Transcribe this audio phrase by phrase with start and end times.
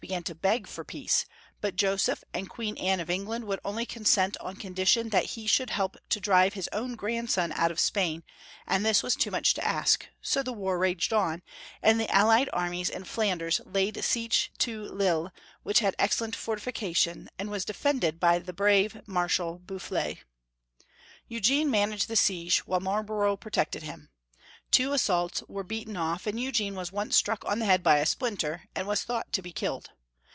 [0.01, 1.25] began to beg for peace,
[1.61, 5.69] but Joseph and Queen Anne of England would only consent on condition that he should
[5.69, 8.23] help to drive his own grandson out of Spain,
[8.65, 11.43] and this was too much to ask, so the war raged on,
[11.83, 17.51] and the allied armies in Flanders laid seige to Lille, which had excellent fortifications, and
[17.51, 20.17] was defend Joseph L 381 ed by the brave Marshal BoufBers.
[21.27, 24.09] Eugene man aged the siege, while Marlborough protected him.
[24.71, 28.05] Two assaults were beaten off, and Eugene was once struck on the head by a
[28.05, 29.91] splinter, and was thought to be killed.